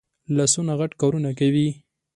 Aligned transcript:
لاسونه 0.35 0.73
غټ 0.79 0.91
کارونه 1.01 1.29
کوي 1.39 1.67